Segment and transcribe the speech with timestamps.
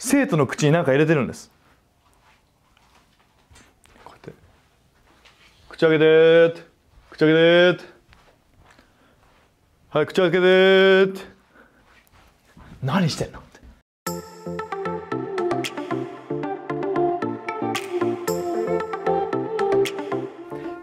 [0.00, 1.50] 生徒の口に何か入れてるんです。
[4.04, 4.32] こうやって。
[5.68, 6.62] 口開けてーって。
[7.10, 7.84] 口開けてーって。
[9.90, 11.20] はい口開けてーって。
[12.80, 13.40] 何してんの？
[13.40, 13.60] って。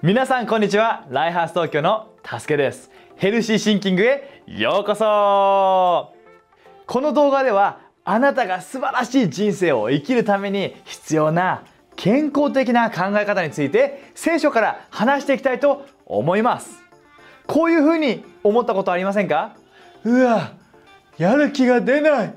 [0.04, 1.06] 皆さんこんにちは。
[1.10, 2.92] ライハース東京のたすけです。
[3.16, 6.14] ヘルシーシンキングへようこそ。
[6.86, 11.64] この動画ではあなたが素晴らしい人生を生きるために必要な
[11.96, 16.84] 健康的な考え方について聖書から話していきたいと思います。
[17.48, 19.56] こういうふうに思ったことありませんか？
[20.04, 20.54] うわ
[21.18, 22.34] やる気が出ない。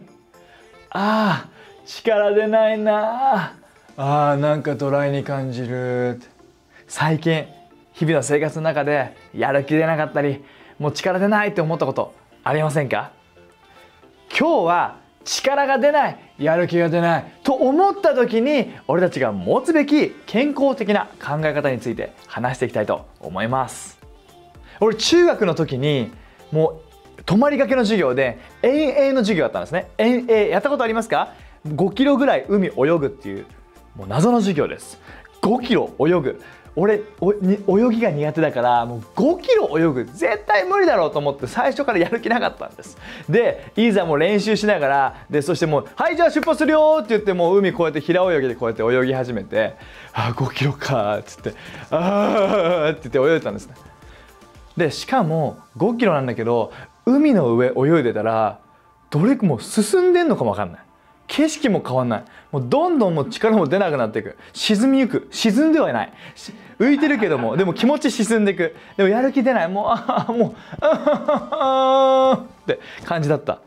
[0.91, 3.55] あー力出ないな。
[3.97, 6.21] あーなんかドライに感じる
[6.87, 7.47] 最近
[7.93, 10.43] 日々の生活の中でやる気出なかったり
[10.79, 13.11] もう力出ないって思ったことありませんか？
[14.31, 23.99] 今日は力が出ないやる気が出ないと思った時に俺たちが持つべき健康的な考え方について話していきたいと思います。
[24.81, 26.11] 俺中学の時に
[26.51, 26.81] も
[27.19, 29.91] う泊まりがけの授業で遠泳の授業だったんですね。
[29.99, 31.35] 遠泳やったことありますか
[31.67, 33.45] ？5キロぐらい海泳ぐっていう
[33.97, 34.99] もう謎の授業です。
[35.43, 36.43] 5キロ泳ぐ。
[36.81, 37.03] 俺
[37.67, 42.97] 泳ぎが苦手だからもう5キロ泳ぐ絶対無理だろうと思って最初からやる気なかったんです。
[43.29, 49.75] でいざもう練習しながらでそしてもう「はいじゃあ出発するよ」って言ってもう海こうやって平泳ぎでこうやって泳ぎ始めて
[50.15, 51.55] 「あ5キロか」っつって
[51.91, 53.75] 「ああ」って言って泳いでたんですね。
[54.77, 56.73] でしかも5キロなんだけど
[57.07, 58.61] 海の上泳いでたら
[59.11, 60.81] どれくも進んでんのかも分かんない。
[61.29, 62.25] 景色も変わんない。
[62.51, 64.39] もうどんどんもう力も出なくなっていく。
[64.55, 65.29] 沈みゆく。
[65.31, 66.13] 沈んではいない。
[66.79, 68.77] 浮いてるけどもでも気持ち沈んでいく。
[68.97, 69.69] でもやる気出ない。
[69.69, 73.61] もうああもうああって感じだった。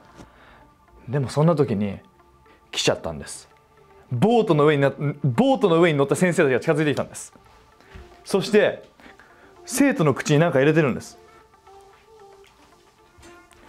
[1.10, 2.00] でもそんな時に
[2.72, 3.50] 来ちゃったんです。
[4.12, 4.92] ボートの上にな
[5.24, 7.34] ボートの上に乗った先生たちが近づいてきたんです。
[8.24, 8.84] そして
[9.66, 11.18] 生徒の口に何か入れてるんです。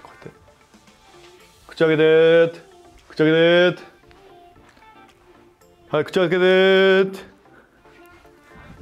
[0.03, 0.41] こうやって。
[1.69, 2.61] 口開けてーって。
[3.09, 3.83] 口開けてーって。
[5.91, 7.19] はい口開けてーって。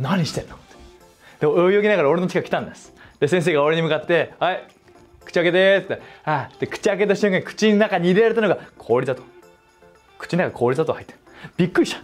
[0.01, 0.59] 何してんのっ
[1.39, 1.47] て。
[1.47, 2.95] で泳ぎながら俺の近く来たんです。
[3.19, 4.65] で先生が俺に向かって「はい
[5.25, 6.03] 口開けて」って。
[6.25, 9.23] あで口開けた瞬間口の中に入れられたのが氷砂糖。
[10.19, 11.15] 口の中氷砂糖入って
[11.57, 12.01] びっくりした。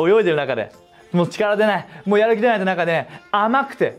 [0.00, 0.72] 泳いでる中で。
[1.12, 1.88] もう力出ない。
[2.06, 3.98] もうやる気出ないって中で、ね、甘くて。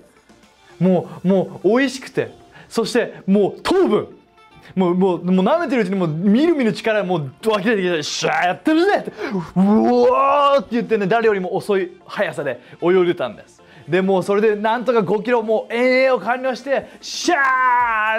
[0.79, 2.31] もうもう美味しくて。
[2.69, 4.17] そしてもう糖分。
[4.75, 9.11] もうもうもう舐めてるうちにもうみるみる力もう湧き出てきて「シャーやってるぜ!」って
[9.55, 17.35] 「うわー!」って言ってね誰よりも遅い速さで泳いでたんですでもうそれでなんとか5キロもう遠泳を完了して「シャ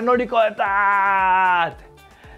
[0.01, 1.77] ー乗り越えた!」っ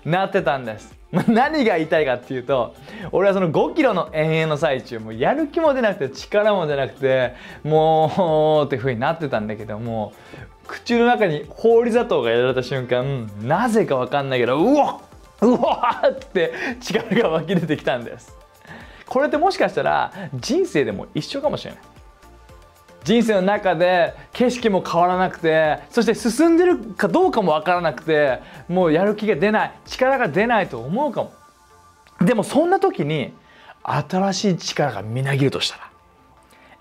[0.02, 0.94] てなってたんです
[1.28, 2.74] 何が言いたいかっていうと
[3.12, 10.12] 俺はその5キロの遠泳の最中もうやる気も出なくて力も出なくてもうってふうになってたんだけども
[10.66, 15.00] 口の中に氷砂糖が入れられた瞬間なぜか分かんないけどうわ
[15.40, 18.34] うわって力が湧き出てきたんです。
[19.06, 21.80] これってもしかしたら人生でも一緒かもしれない。
[23.04, 31.32] 人生の中で景色も変わらなくてそして進んでるかどうかも分からなくてもうやる気が出ない力が出ないと思うかも。
[32.20, 33.34] でもそんな時に
[33.82, 35.90] 新しい力がみなぎるとしたら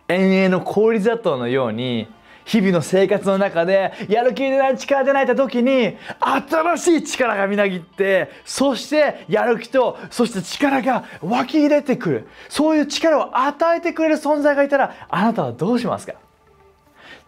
[0.07, 2.07] 遠泳の氷砂糖のように
[2.45, 12.27] 日々の生活の中でやる気出ない力出ないって時に新しい力がみなぎってそしてやる気とそして力が湧き出てくる。
[12.49, 16.13] そういう力を与えてくれる存在がいたらあなたはどうしますか？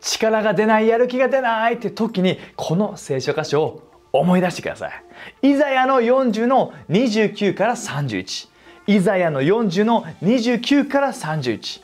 [0.02, 5.04] 力が出ないやる気が出ないって時にこの聖書箇所を思い出してください。
[5.42, 8.50] イザヤの40の29から31
[8.88, 11.82] イザヤの40の29から31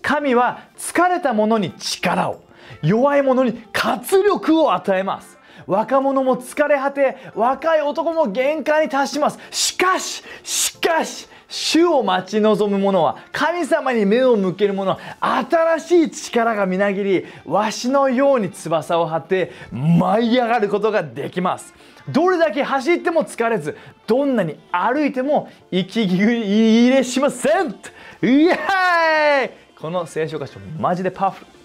[0.00, 2.45] 神は疲れた者に力を。
[2.82, 5.36] 弱い者に活力を与えます。
[5.66, 9.38] 若者も疲れ果て若い男も限界に達します。
[9.50, 21.72] しかししかし主を待ち望む者は神様に目を向ける者は新しい力がみなぎりわしのように翼を張って舞い上がることができます。
[22.08, 23.76] どれだけ走っても疲れず
[24.06, 27.74] どんなに歩いても息切れしません。
[28.22, 29.50] イエーイ！
[29.80, 31.55] この聖書箇所マジでパワフル。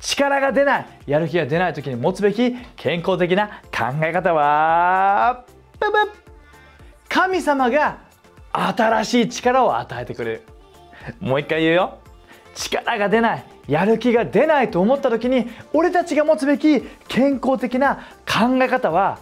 [0.00, 5.44] 力が出ないやる気が出ない時に持つべき健康的な考え方は
[7.08, 7.98] 神様が
[8.52, 10.42] 新しい力を与えてくれる。
[11.20, 11.98] もう一回言うよ。
[12.54, 19.18] 力が出ないやる気が出ないと思った時に俺たちが持つべき健康的な考え方は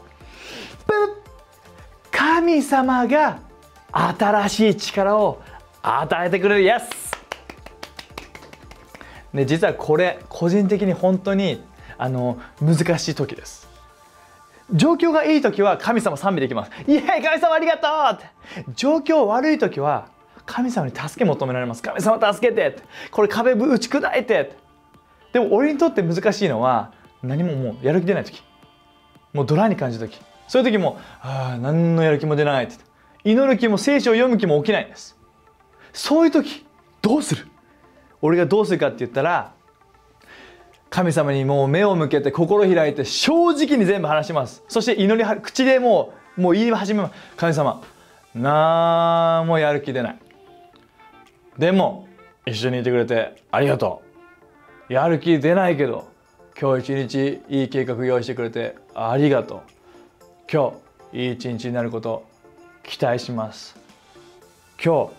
[2.10, 3.40] 神様が
[3.92, 5.42] 新しい力を
[5.82, 6.64] 与えてくれる。
[6.64, 7.05] Yes!
[9.36, 11.62] で実はこれ個人的に本当に
[11.98, 13.68] あの難しい時です。
[14.72, 16.72] 状況がいい時は神様賛美できます。
[16.88, 18.72] イエーイ神様ありがとうって。
[18.74, 20.08] 状況悪い時は
[20.44, 21.82] 神様に助け求められます。
[21.82, 22.82] 神様助けてって。
[23.10, 24.56] これ壁打ち砕いてって。
[25.34, 26.92] でも俺にとって難しいのは
[27.22, 28.42] 何ももうやる気出ない時。
[29.32, 30.18] もうドライに感じる時。
[30.48, 32.74] そういう時もああ何のやる気も出ないって。
[33.24, 35.16] 祈る気も聖書を読む気も起きないんです。
[35.92, 36.66] そういう時
[37.02, 37.46] どうする？
[38.26, 39.52] 俺がどうするかって言ったら
[40.90, 44.64] 神様にもう目を向けて心開いて正直に全部話します。
[44.68, 47.14] そして祈り口でもうもう言い始めます。
[47.36, 47.82] 神様
[48.34, 50.18] なんもやる気出ない。
[51.58, 52.08] でも
[52.46, 54.02] 一緒にいてくれてありがと
[54.88, 54.92] う。
[54.92, 56.08] やる気出ないけど
[56.60, 59.60] 今日一日いい計画用意してくれてありがとう。
[60.50, 60.72] 今
[61.12, 62.24] 日いい一日になること
[62.82, 63.76] 期待します。
[64.82, 65.12] 今日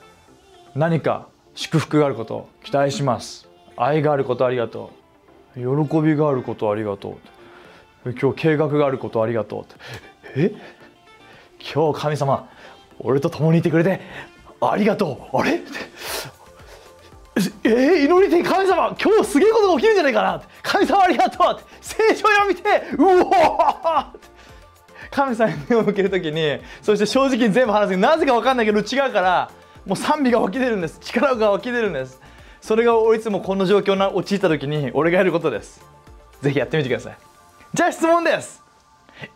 [0.75, 1.27] 何か
[1.57, 3.49] 祝福があること期待します。
[3.77, 4.91] 愛があることありがと
[5.55, 5.87] う。
[5.87, 7.17] 喜びがあることありがと
[8.05, 9.65] う今日計画があることありがとう
[10.35, 10.53] え？
[11.59, 12.47] 今日神様
[12.99, 14.01] 俺と共にいてくれて
[14.61, 15.37] ありがとう。
[15.37, 15.63] あれ？
[17.63, 17.69] え？
[18.03, 23.31] ー、祈りて神様今日すげえことが起きるんじゃないかな神様ありがとう聖書を読みてうお
[25.09, 29.51] 神様に目を向ける時にそして正直に全部話すなぜか分かんないけど違うから
[29.87, 30.99] もう賛美が湧き出るんです。
[30.99, 32.21] 力が湧き出るんです。
[32.59, 35.81] それがいつもこの状況に陥った時に俺がやることです。
[36.41, 37.17] ぜひやってみてください。
[37.73, 38.61] じゃあ質問です。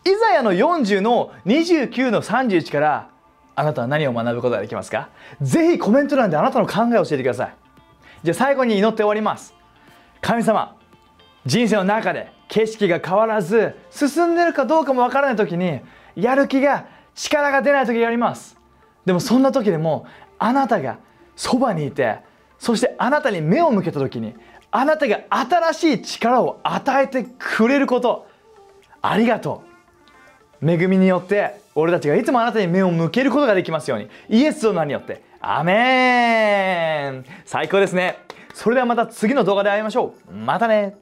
[0.04, 3.08] イザヤの40の29の31から
[3.54, 5.08] あなたは何を学ぶことができますか？
[5.40, 7.54] ぜひコメント欄であなたの考えを教えてください。
[8.22, 9.54] じゃあ最後に祈って終わります。
[10.20, 10.76] 神様
[11.46, 15.80] 人生の中で景色が変わらず進んでるかどうかもわからない時に
[16.14, 18.58] やる気が力が出ない時があります。
[19.04, 20.06] でもそんな時でも
[20.38, 20.98] あなたが
[21.36, 22.18] そばにいて
[22.58, 24.34] そしてあなたに目を向けた時に
[24.70, 28.26] あなたが新しい力を与えてくれること
[29.02, 29.72] ありがとう。
[30.64, 34.08] 恵みによって俺たちがいつもあなたに目を向けることができますように。
[34.28, 35.22] イエスの名によって。
[35.40, 37.24] アメン。
[37.44, 38.18] 最高ですね。
[38.54, 40.32] それではまた次の動画で会いましょう。
[40.32, 41.01] またね。